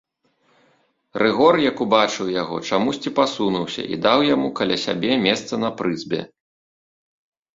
[1.21, 6.21] Рыгор, як убачыў яго, чамусьці пасунуўся і даў яму каля сябе месца на прызбе.